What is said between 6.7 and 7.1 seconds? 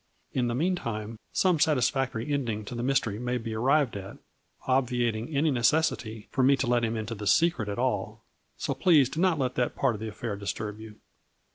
him